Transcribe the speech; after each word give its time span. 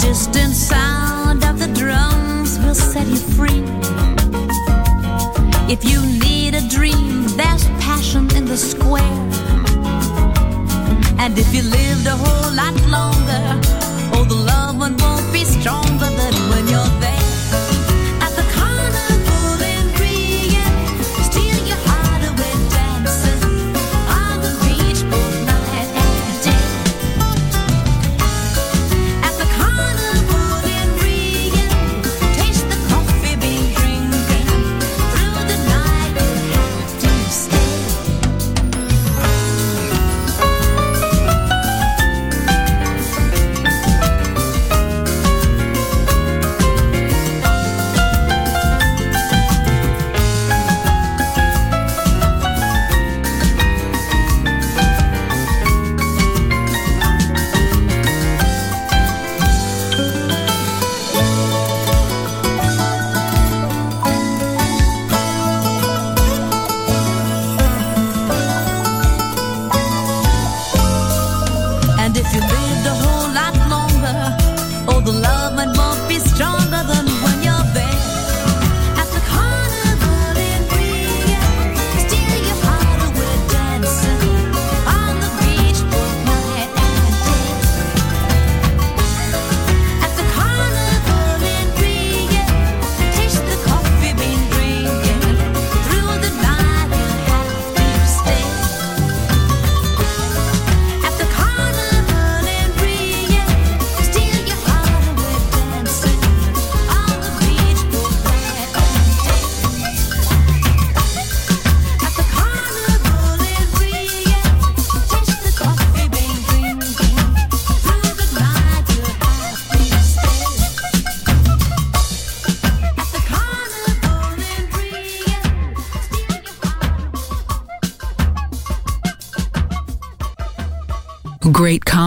Distant 0.00 0.54
sound 0.54 1.44
of 1.44 1.58
the 1.58 1.68
drums 1.74 2.58
will 2.60 2.74
set 2.74 3.06
you 3.06 3.16
free. 3.16 3.64
If 5.68 5.84
you 5.84 6.00
need 6.24 6.54
a 6.54 6.68
dream, 6.68 7.26
there's 7.36 7.64
passion 7.80 8.34
in 8.36 8.44
the 8.44 8.56
square. 8.56 9.18
And 11.18 11.38
if 11.38 11.54
you 11.54 11.62
lived 11.62 12.06
a 12.06 12.16
whole 12.16 12.52
lot 12.54 12.74
longer, 12.96 13.44
oh, 14.14 14.24
the 14.28 14.34
love 14.34 14.78
won't 14.78 15.32
be 15.32 15.44
stronger 15.44 16.10
than 16.20 16.34
when 16.50 16.68
you're. 16.68 17.03